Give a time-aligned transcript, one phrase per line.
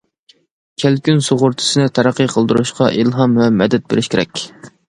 [0.83, 4.47] كەلكۈن سۇغۇرتىسىنى تەرەققىي قىلدۇرۇشقا ئىلھام ۋە مەدەت بېرىش كېرەك.